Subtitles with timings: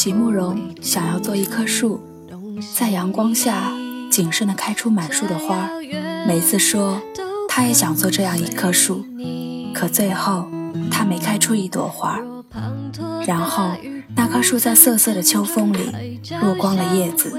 [0.00, 2.00] 席慕容想要做一棵树，
[2.74, 3.70] 在阳光下
[4.10, 5.68] 谨慎地开出满树的花。
[6.26, 6.98] 梅子说，
[7.46, 9.04] 她也想做这样一棵树，
[9.74, 10.48] 可最后
[10.90, 12.18] 她没开出一朵花。
[13.26, 13.72] 然后
[14.16, 17.38] 那棵树在瑟瑟的秋风里落光了叶子。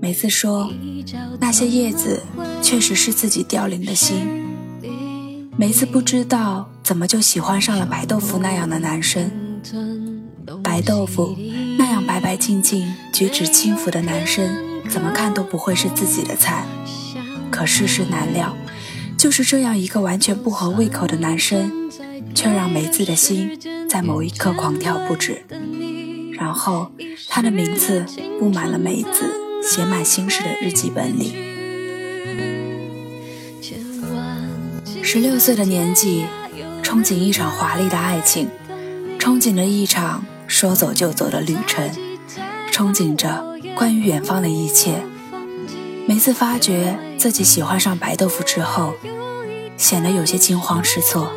[0.00, 0.68] 梅子说，
[1.38, 2.24] 那些叶子
[2.60, 4.44] 确实是自己凋零的心。
[5.56, 9.30] 梅子不知道怎么就喜欢上了白豆腐那样的男生。
[10.62, 11.36] 白豆腐
[11.78, 14.48] 那样白白净净、举止轻浮的男生，
[14.88, 16.64] 怎么看都不会是自己的菜。
[17.50, 18.56] 可世事难料，
[19.16, 21.90] 就是这样一个完全不合胃口的男生，
[22.34, 25.44] 却让梅子的心在某一刻狂跳不止。
[26.32, 26.90] 然后，
[27.28, 28.04] 他的名字
[28.38, 29.32] 布满了梅子
[29.62, 31.34] 写满心事的日记本里。
[35.02, 36.26] 十六岁的年纪，
[36.82, 38.48] 憧憬一场华丽的爱情，
[39.18, 40.26] 憧憬着一场
[40.58, 41.86] 说走就走的旅程，
[42.72, 43.44] 憧憬着
[43.76, 45.04] 关于远方的一切。
[46.08, 48.94] 每次发觉自己喜欢上白豆腐之后，
[49.76, 51.30] 显得有些惊慌失措。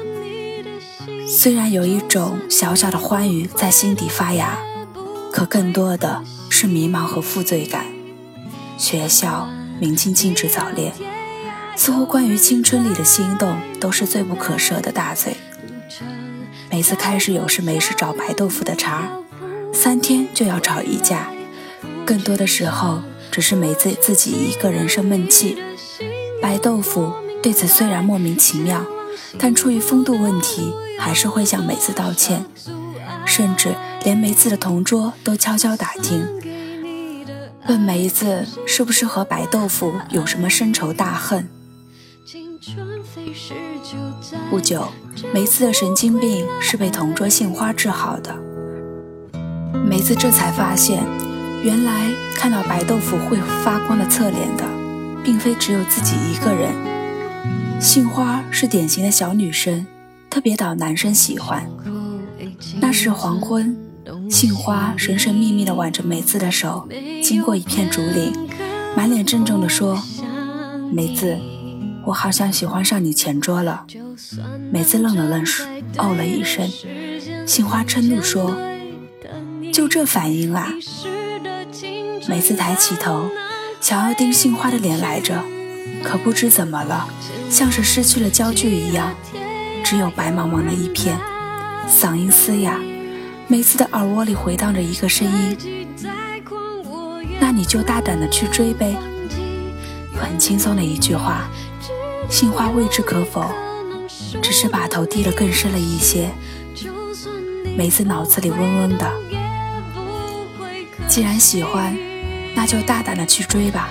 [1.28, 4.58] 虽然有一种小小的欢愉在心底发芽，
[5.34, 7.88] 可更多的是迷茫和负罪感。
[8.78, 9.50] 学校
[9.82, 10.94] 明禁禁止早恋。
[11.76, 15.36] 似乎关于青春里的心动都是罪不可赦的大罪。
[16.72, 19.10] 每次开始有事没事找白豆腐的茬，
[19.74, 21.32] 三天就要吵一架。
[22.06, 25.58] 更多的时候，只是梅子自己一个人生闷气。
[26.42, 28.86] 白豆腐对此虽然莫名其妙，
[29.38, 32.46] 但出于风度问题，还是会向梅子道歉，
[33.26, 36.26] 甚至连梅子的同桌都悄悄打听，
[37.68, 41.50] 问梅子是不是和白豆腐有什么深仇大恨。
[44.50, 44.88] 不久，
[45.34, 48.36] 梅子的神经病是被同桌杏花治好的。
[49.88, 51.04] 梅子这才发现，
[51.64, 54.64] 原来看到白豆腐会发光的侧脸的，
[55.24, 56.72] 并非只有自己一个人。
[57.80, 59.88] 杏花是典型的小女生，
[60.30, 61.70] 特别讨男生喜欢。
[62.80, 63.78] 那是黄昏，
[64.30, 66.88] 杏花神神秘秘地挽着梅子的手，
[67.24, 68.34] 经过一片竹林，
[68.96, 70.02] 满脸郑重地说
[70.92, 71.38] ：“梅子。”
[72.10, 73.86] 我好像喜欢上你前桌了。
[74.72, 75.44] 梅子愣了愣，
[75.98, 76.68] 哦了一声。
[77.46, 78.58] 杏花嗔怒说
[79.72, 80.74] ：“就这反应啦？”
[82.28, 83.30] 梅子抬起头，
[83.80, 85.44] 想要盯杏花的脸来着，
[86.04, 87.08] 可不知怎么了，
[87.48, 89.14] 像是失去了焦距一样，
[89.84, 91.16] 只有白茫茫的一片。
[91.88, 92.80] 嗓音嘶哑，
[93.48, 95.96] 梅子的耳窝里回荡着一个声音
[97.40, 98.98] ：“那你就大胆的去追呗。”
[100.20, 101.48] 很轻松的一句话。
[102.30, 103.44] 杏花未知可否，
[104.42, 106.30] 只是把头低得更深了一些。
[107.76, 109.12] 梅子脑子里嗡嗡的，
[111.08, 111.98] 既然喜欢，
[112.56, 113.90] 那就大胆的去追吧。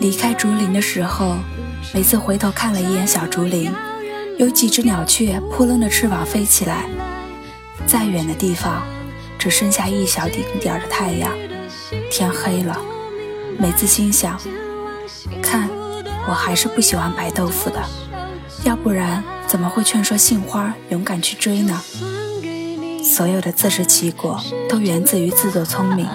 [0.00, 1.36] 离开竹林的时候，
[1.94, 3.72] 梅子回头看了一眼小竹林，
[4.38, 6.84] 有几只鸟雀扑棱着翅膀飞起来。
[7.86, 8.86] 再远的地方，
[9.38, 11.32] 只剩下一小点点的太阳，
[12.10, 12.78] 天黑了。
[13.58, 14.38] 梅子心想
[15.42, 15.68] ：“看，
[16.28, 17.82] 我还是不喜欢白豆腐的，
[18.64, 21.80] 要不然怎么会劝说杏花勇敢去追呢？”
[23.02, 26.06] 所有的自食其果都源自于自作聪明。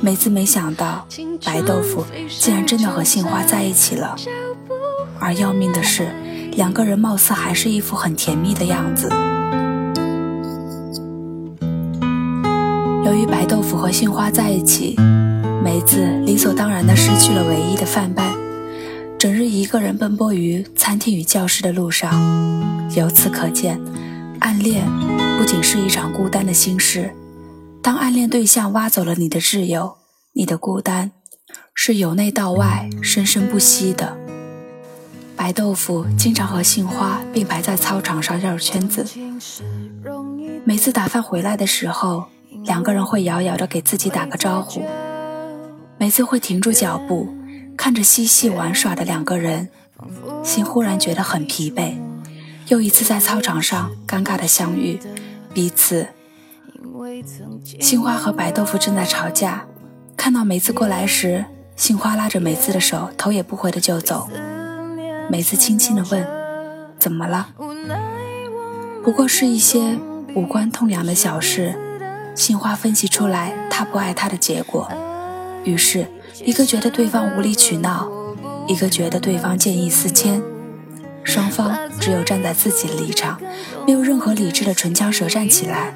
[0.00, 1.06] 梅子没想到，
[1.44, 4.14] 白豆腐竟然真的和杏花在一起了，
[5.18, 6.08] 而要命的是，
[6.52, 9.08] 两个人貌似还是一副很甜蜜的样子。
[13.04, 14.96] 由于白豆腐和杏花在一起。
[15.64, 18.34] 梅子理所当然地失去了唯一的饭伴，
[19.18, 22.12] 整日一个人奔波于餐厅与教室的路上。
[22.94, 23.80] 由此可见，
[24.40, 24.84] 暗恋
[25.38, 27.14] 不仅是一场孤单的心事。
[27.80, 29.96] 当暗恋对象挖走了你的挚友，
[30.34, 31.12] 你的孤单
[31.72, 34.18] 是由内到外生生不息的。
[35.34, 39.06] 白豆腐经常和杏花并排在操场上绕圈子，
[40.64, 42.26] 每次打饭回来的时候，
[42.64, 44.82] 两个人会遥遥地给自己打个招呼。
[46.04, 47.34] 每次会停住脚步，
[47.78, 49.70] 看着嬉戏玩耍的两个人，
[50.44, 51.94] 心忽然觉得很疲惫。
[52.68, 55.00] 又一次在操场上尴尬的相遇，
[55.54, 56.08] 彼此。
[57.80, 59.64] 杏花和白豆腐正在吵架，
[60.14, 64.28] 看到梅子过来时，杏花拉着梅子的手，头也不回的就走。
[65.30, 66.28] 梅子轻轻的问
[67.00, 67.48] ：“怎么了？”
[69.02, 69.98] 不过是一些
[70.34, 71.74] 无关痛痒的小事，
[72.34, 74.92] 杏花分析出来他不爱她的结果。
[75.64, 76.06] 于是，
[76.44, 78.10] 一个觉得对方无理取闹，
[78.68, 80.42] 一个觉得对方见异思迁。
[81.22, 83.40] 双方只有站在自己的立场，
[83.86, 85.94] 没有任何理智的唇枪舌战起来，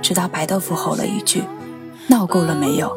[0.00, 1.42] 直到白豆腐吼了一句
[2.06, 2.96] ：“闹够了没有？”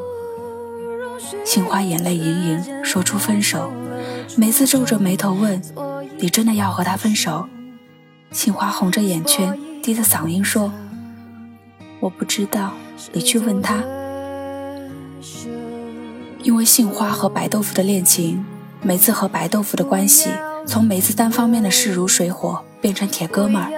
[1.44, 3.72] 杏花眼泪盈盈，说出分手。
[4.38, 5.60] 梅子皱着眉头问
[6.20, 7.48] ：“你真的要和他分手？”
[8.32, 10.72] 杏花红着眼圈，低着嗓音说
[12.00, 12.74] ：“我不知道，
[13.12, 13.84] 你去问他。”
[16.44, 18.46] 因为杏花和白豆腐的恋情，
[18.82, 20.30] 梅子和白豆腐的关系
[20.68, 23.72] 从梅子单方面的势如水火变成铁哥们儿。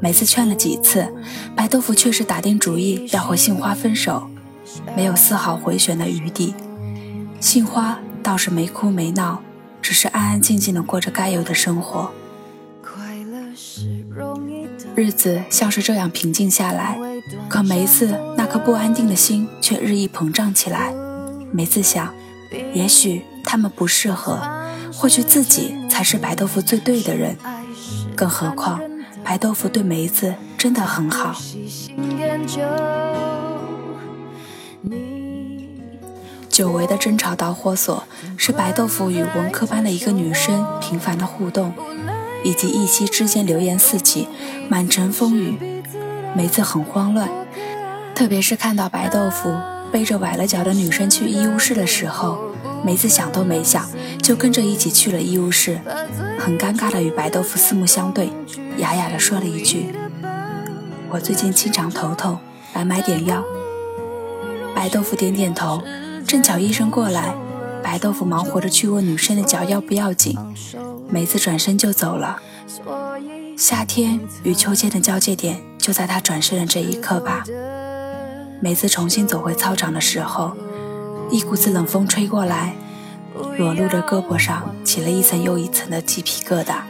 [0.00, 1.06] 梅子劝了几次，
[1.54, 4.28] 白豆腐却是打定主意要和杏花分手，
[4.96, 6.54] 没有丝毫回旋的余地。
[7.40, 9.40] 杏花倒是没哭没闹，
[9.80, 12.10] 只是安安静静的过着该有的生活。
[14.96, 16.98] 日子像是这样平静下来，
[17.48, 20.92] 可梅子那颗不安定的心却日益膨胀起来。
[21.52, 22.12] 梅子想，
[22.74, 24.40] 也许他们不适合，
[24.92, 27.36] 或许自己才是白豆腐最对的人。
[28.14, 28.80] 更何况，
[29.22, 31.34] 白豆腐对梅子真的很好。
[36.48, 38.04] 久违的争吵导火索
[38.38, 41.74] 是白豆腐与文科班的一个女生频繁的互动，
[42.44, 44.26] 以及一夕之间流言四起，
[44.68, 45.58] 满城风雨。
[46.34, 47.28] 梅子很慌乱，
[48.14, 49.54] 特别是看到白豆腐。
[49.92, 52.38] 背着崴了脚的女生去医务室的时候，
[52.84, 53.88] 梅子想都没想，
[54.22, 55.80] 就跟着一起去了医务室，
[56.38, 58.30] 很尴尬的与白豆腐四目相对，
[58.78, 59.94] 哑哑的说了一句
[61.10, 62.38] ：“我最近经常头痛，
[62.74, 63.42] 来买点药。”
[64.74, 65.82] 白豆腐点点头，
[66.26, 67.34] 正巧医生过来，
[67.82, 70.36] 白豆腐忙活着去问女生的脚要不要紧，
[71.08, 72.38] 梅子转身就走了。
[73.56, 77.42] 夏天与秋天的交界点就在他转身的这一刻吧。
[78.60, 80.56] 梅子重新走回操场的时候，
[81.30, 82.74] 一股子冷风吹过来，
[83.58, 86.80] 裸露的胳膊上起了一层又一层的鸡皮疙瘩。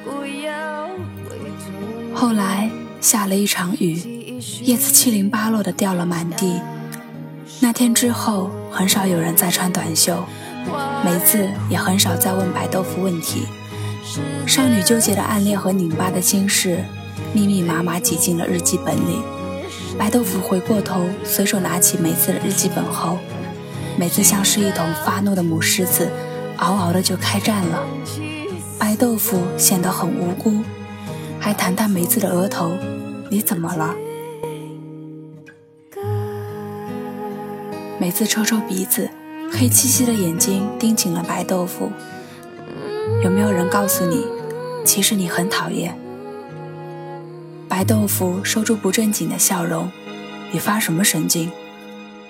[2.14, 2.70] 后来
[3.00, 6.60] 下了一场雨，叶子七零八落的掉了满地。
[7.60, 10.24] 那天之后，很少有人再穿短袖，
[11.04, 13.42] 梅子也很少再问白豆腐问题。
[14.46, 16.84] 少女纠结的暗恋和拧巴的心事，
[17.32, 19.20] 密密麻麻挤进了日记本里。
[19.98, 23.18] 白豆腐回过头，随手拿起梅子的日记本后，
[23.98, 26.08] 梅子像是一头发怒的母狮子，
[26.58, 27.82] 嗷嗷的就开战了。
[28.78, 30.62] 白豆腐显得很无辜，
[31.40, 32.76] 还弹弹梅子的额头
[33.30, 33.94] ：“你怎么了？”
[37.98, 39.08] 梅子抽抽鼻子，
[39.50, 41.90] 黑漆漆的眼睛盯紧了白豆腐
[43.24, 44.26] ：“有没有人告诉你，
[44.84, 45.98] 其实你很讨厌？”
[47.68, 49.90] 白豆腐收住不正经的笑容，
[50.52, 51.50] 你发什么神经？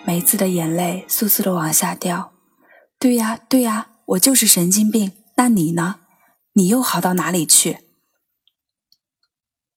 [0.05, 2.33] 梅子的眼泪簌簌的往下掉。
[2.99, 5.13] 对呀，对呀，我就是神经病。
[5.37, 5.97] 那你呢？
[6.55, 7.79] 你又好到哪里去？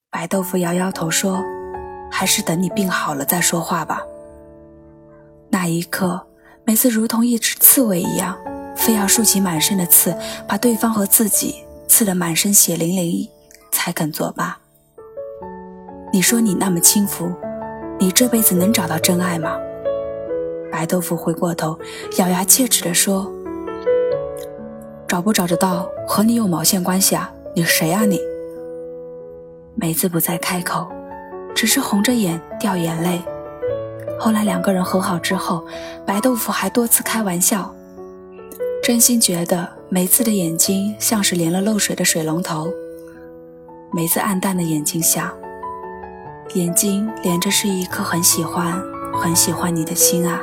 [0.10, 1.44] 白豆腐摇摇头说
[2.10, 4.02] ：“还是等你病好了再说话吧。”
[5.52, 6.26] 那一刻，
[6.66, 8.38] 梅子如同一只刺猬一样，
[8.78, 10.18] 非要竖起满身的刺，
[10.48, 11.56] 把对方和自己
[11.88, 13.30] 刺得满身血淋淋，
[13.72, 14.58] 才肯作罢。
[16.12, 17.32] 你说你那么轻浮，
[18.00, 19.56] 你这辈子能找到真爱吗？
[20.72, 21.78] 白豆腐回过头，
[22.18, 23.32] 咬牙切齿地说
[25.08, 27.32] ：“找不找得到和你有毛线关系啊？
[27.56, 28.20] 你谁啊你？”
[29.76, 30.88] 梅子不再开口，
[31.54, 33.22] 只是红着眼掉眼泪。
[34.20, 35.64] 后来两个人和好之后，
[36.08, 37.72] 白豆腐还多次开玩笑，
[38.82, 42.68] 真心觉得梅子的眼睛像是连了漏水的水龙头。
[43.92, 45.32] 梅子暗淡的眼睛下。
[46.56, 48.82] 眼睛连着是一颗很喜欢、
[49.14, 50.42] 很喜欢你的心啊。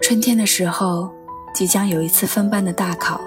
[0.00, 1.10] 春天的时候，
[1.54, 3.20] 即将有一次分班的大考，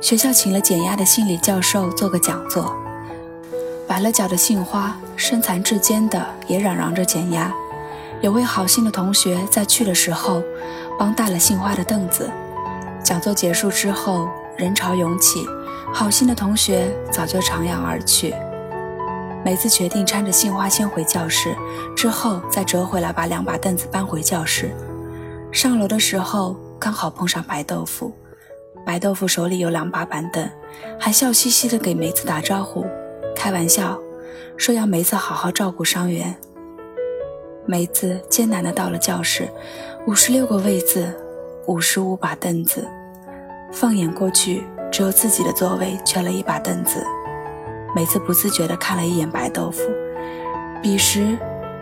[0.00, 2.74] 学校请了减压的心理教授做个讲座。
[3.86, 7.52] 崴了脚的杏花，身残志坚的也嚷嚷着减压。
[8.22, 10.42] 有位好心的同学在去的时候，
[10.98, 12.30] 帮带了杏花的凳子。
[13.04, 14.26] 讲座结束之后，
[14.56, 15.46] 人潮涌起。
[15.92, 18.34] 好心的同学早就徜徉而去，
[19.44, 21.56] 梅子决定搀着杏花先回教室，
[21.96, 24.70] 之后再折回来把两把凳子搬回教室。
[25.50, 28.12] 上楼的时候刚好碰上白豆腐，
[28.84, 30.46] 白豆腐手里有两把板凳，
[31.00, 32.84] 还笑嘻嘻的给梅子打招呼，
[33.34, 33.98] 开玩笑
[34.56, 36.36] 说要梅子好好照顾伤员。
[37.64, 39.48] 梅子艰难的到了教室，
[40.06, 41.10] 五十六个位子，
[41.66, 42.86] 五十五把凳子，
[43.72, 44.62] 放眼过去。
[44.90, 47.04] 只有自己的座位缺了一把凳子，
[47.94, 49.82] 梅子不自觉地看了一眼白豆腐。
[50.82, 51.36] 彼时，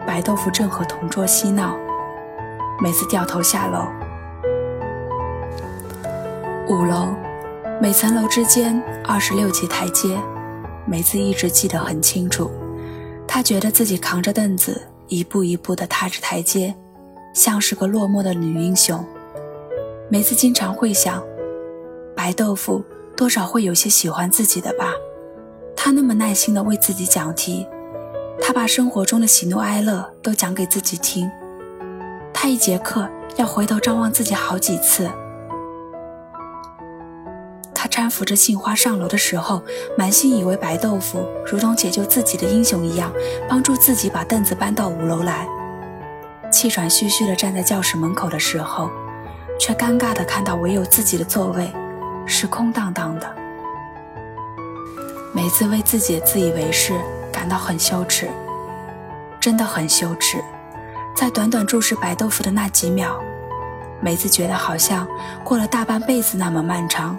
[0.06, 1.76] 白豆腐正和同桌嬉闹。
[2.80, 3.86] 梅子掉头下楼。
[6.68, 7.14] 五楼，
[7.80, 10.18] 每层楼之间二十六级台阶，
[10.86, 12.50] 梅子一直记得很清楚。
[13.28, 16.74] 她觉得自己扛着凳子，一步一步地踏着台阶，
[17.32, 19.04] 像是个落寞的女英雄。
[20.08, 21.22] 梅子经常会想，
[22.16, 22.84] 白豆腐
[23.16, 24.92] 多少会有些喜欢自己的吧？
[25.76, 27.66] 他那么耐心地为自己讲题，
[28.40, 31.30] 他把生活中的喜怒哀乐都讲给自己听。
[32.32, 35.08] 他一节课要回头张望自己好几次。
[37.74, 39.62] 他搀扶着杏花上楼的时候，
[39.96, 43.12] 满心以为白豆腐如同解救自己的英雄一样，
[43.48, 45.46] 帮助自己把凳子搬到五楼来。
[46.50, 48.90] 气喘吁吁地站在教室门口的时候，
[49.60, 51.70] 却尴尬地看到唯有自己的座位
[52.26, 53.34] 是空荡荡的。
[55.32, 56.94] 梅子为自己的自以为是
[57.32, 58.28] 感到很羞耻，
[59.40, 60.38] 真的很羞耻。
[61.16, 63.20] 在短短注视白豆腐的那几秒，
[64.00, 65.06] 梅子觉得好像
[65.44, 67.18] 过了大半辈子那么漫长。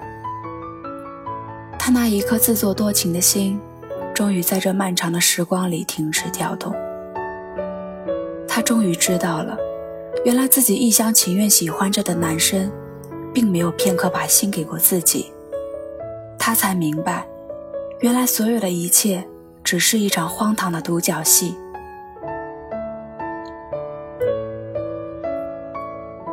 [1.78, 3.60] 他那一颗自作多情的心，
[4.14, 6.76] 终于在这漫长的时光里停止跳动。
[8.48, 9.58] 他终于知道了，
[10.24, 12.72] 原来自己一厢情愿喜欢着的男生，
[13.36, 15.30] 并没有片刻把心给过自己。
[16.40, 17.28] 他才明白，
[18.00, 19.28] 原来所有的一切，
[19.62, 21.54] 只是一场荒唐的独角戏。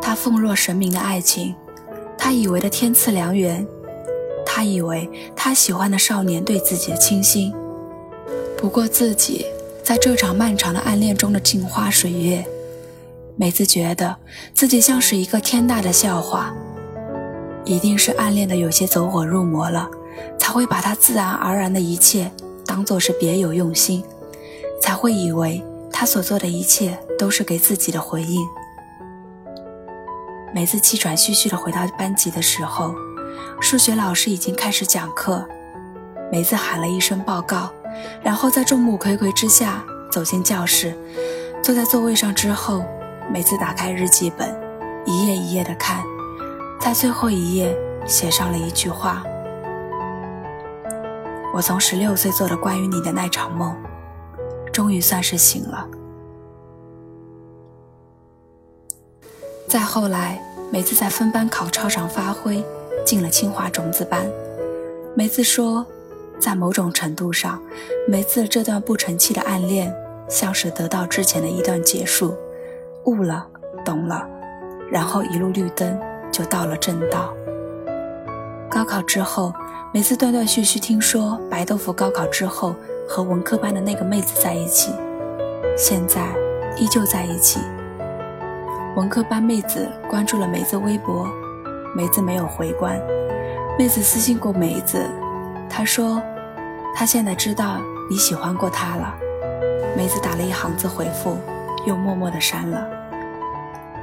[0.01, 1.57] 他奉若神明的爱情，
[2.17, 3.67] 他以为的天赐良缘。
[4.47, 7.53] 他以为他喜欢的少年对自己的倾心，
[8.57, 9.47] 不过自己
[9.83, 12.45] 在这场漫长的暗恋中的镜花水月，
[13.35, 14.15] 梅子觉得
[14.53, 16.55] 自己像是一个天大的笑话。
[17.65, 19.89] 一定是暗恋的有些走火入魔了，
[20.39, 22.31] 才会把他自然而然的一切
[22.67, 24.05] 当做是别有用心，
[24.81, 28.45] 才会以为他所做的一切都是给自己的回应。
[30.55, 32.95] 梅子气喘吁吁地回到班级的时候。
[33.61, 35.47] 数学老师已经开始讲课，
[36.33, 37.71] 梅子喊了一声报告，
[38.21, 40.93] 然后在众目睽睽之下走进教室，
[41.63, 42.85] 坐在座位上之后，
[43.33, 44.53] 梅子打开日记本，
[45.07, 46.03] 一页一页的看，
[46.83, 49.23] 在最后一页写上了一句话
[51.55, 53.73] ：“我从十六岁做的关于你的那场梦，
[54.73, 55.89] 终于算是醒了。”
[59.69, 62.65] 再后来，梅子在分班考操场发挥。
[63.05, 64.31] 进了清华种子班，
[65.17, 65.85] 梅子说，
[66.39, 67.61] 在某种程度上，
[68.07, 69.93] 梅子这段不成器的暗恋，
[70.29, 72.37] 像是得到之前的一段结束，
[73.07, 73.45] 悟了，
[73.85, 74.25] 懂了，
[74.89, 75.99] 然后一路绿灯
[76.33, 77.33] 就到了正道。
[78.69, 79.53] 高考之后，
[79.93, 82.75] 梅子断断续续听说白豆腐高考之后
[83.07, 84.93] 和文科班的那个妹子在一起，
[85.77, 86.27] 现在
[86.77, 87.61] 依旧在一起。
[88.97, 91.29] 文科班妹子关注了梅子微博。
[91.95, 92.99] 梅子没有回关，
[93.79, 95.07] 妹子私信过梅子，
[95.69, 96.23] 她说，
[96.95, 97.77] 她现在知道
[98.09, 99.15] 你喜欢过她了。
[99.95, 101.37] 梅子打了一行字回复，
[101.87, 102.83] 又默默的删了。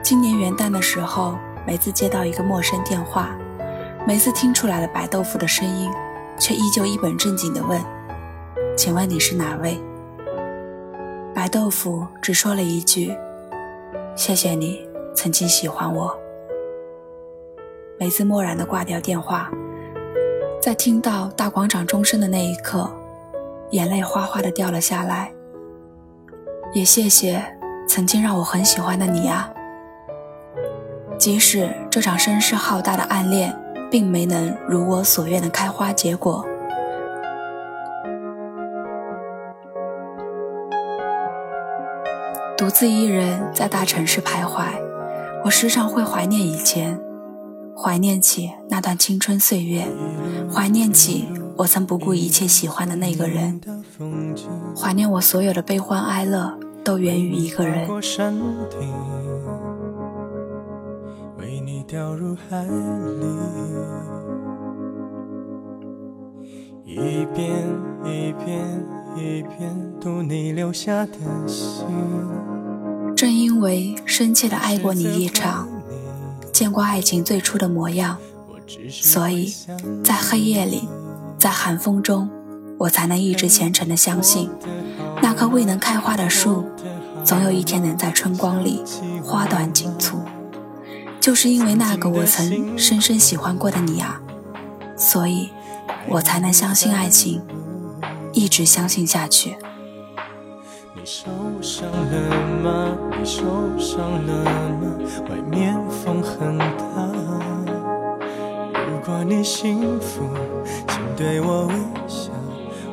[0.03, 1.35] 今年元旦的时候，
[1.69, 3.29] 梅子接到一个陌生电话，
[4.03, 5.87] 梅子听出来了白豆腐的声音，
[6.39, 7.79] 却依旧一本正经的问
[8.75, 9.79] ：“请问你是哪位？”
[11.31, 13.15] 白豆腐只说了一句
[14.17, 14.83] ：“谢谢你
[15.13, 16.19] 曾经喜欢我。”
[17.99, 19.51] 梅子漠然地挂掉电话，
[20.59, 22.89] 在听到大广场钟声的那一刻，
[23.69, 25.31] 眼泪哗哗地掉了下来。
[26.73, 27.39] 也谢谢
[27.87, 29.53] 曾经让我很喜欢的你啊！
[31.19, 33.53] 即使这场声势浩大的暗恋
[33.91, 36.45] 并没能如我所愿的开花结果，
[42.57, 44.63] 独自一人在大城市徘徊，
[45.43, 46.97] 我时常会怀念以前。
[47.75, 49.87] 怀念起那段青春岁月，
[50.53, 53.61] 怀念起我曾不顾一切喜欢的那个人，
[54.75, 57.87] 怀念我所有的悲欢哀乐都源于一个人。
[66.85, 67.49] 一遍
[68.05, 68.85] 一遍
[69.17, 71.13] 一遍读你留下的
[71.47, 71.87] 信，
[73.15, 75.67] 正因为深切的爱过你一场。
[76.53, 78.17] 见过爱情最初的模样，
[78.91, 79.51] 所以，
[80.03, 80.87] 在黑夜里，
[81.39, 82.29] 在寒风中，
[82.77, 84.47] 我才能一直虔诚的相信，
[85.23, 86.65] 那棵未能开花的树，
[87.23, 88.83] 总有一天能在春光里
[89.23, 90.19] 花短锦簇。
[91.19, 94.21] 就是因为那个我曾深深喜欢过的你啊
[94.95, 95.49] 所以
[96.07, 97.41] 我才能相信爱情
[98.33, 99.55] 一直相信下去。
[100.95, 101.29] 你受
[101.61, 102.97] 伤了吗？
[103.17, 103.43] 你受
[103.77, 104.81] 伤了吗？
[105.29, 106.65] 外面风很大。
[108.87, 110.29] 如果你幸福
[110.87, 111.73] 请对我微
[112.07, 112.31] 笑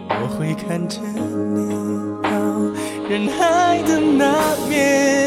[0.09, 1.69] 我会看着你
[2.23, 2.29] 到
[3.09, 5.26] 人海的那边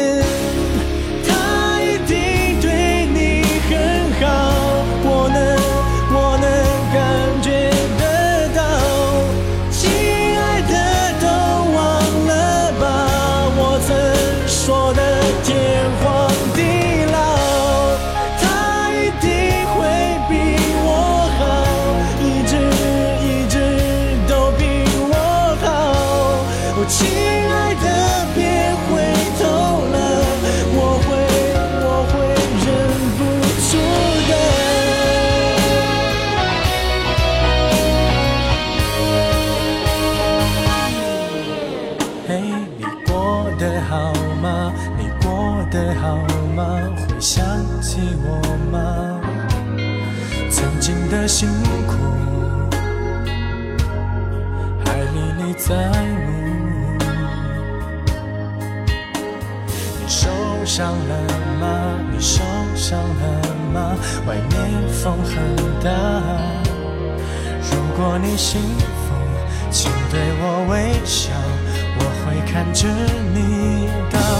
[51.30, 51.48] 辛
[51.86, 51.94] 苦
[54.84, 55.68] 还历历在
[56.26, 56.26] 目
[59.96, 60.28] 你受
[60.64, 61.14] 伤了
[61.60, 61.64] 吗？
[62.10, 62.42] 你受
[62.74, 63.94] 伤了吗？
[64.26, 65.32] 外面风很
[65.80, 65.88] 大
[67.62, 69.14] 如果你幸福
[69.70, 71.30] 请对我微笑
[71.96, 72.88] 我会看着
[73.32, 74.39] 你到。